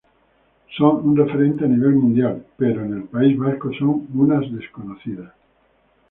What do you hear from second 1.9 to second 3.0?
mundial, pero en